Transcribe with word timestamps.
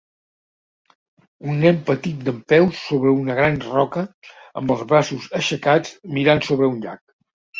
Un 1.51 1.59
nen 1.63 1.75
petit 1.89 2.23
dempeus 2.29 2.79
sobre 2.87 3.13
una 3.17 3.35
gran 3.41 3.59
roca 3.67 4.05
amb 4.61 4.75
els 4.77 4.83
braços 4.93 5.27
aixecats 5.41 5.93
mirant 6.19 6.45
sobre 6.49 6.71
un 6.73 6.83
llac. 6.87 7.01